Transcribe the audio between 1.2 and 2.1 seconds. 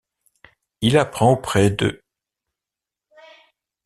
auprès d'.